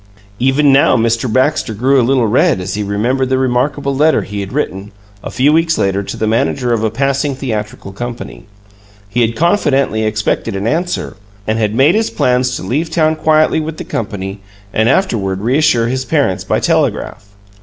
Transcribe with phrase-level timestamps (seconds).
[0.39, 1.31] Even now Mr.
[1.31, 4.91] Baxter grew a little red as he remembered the remarkable letter he had written,
[5.23, 8.47] a few weeks later, to the manager of a passing theatrical company.
[9.09, 13.59] He had confidently expected an answer, and had made his plans to leave town quietly
[13.59, 14.39] with the company
[14.73, 17.27] and afterward reassure his parents by telegraph.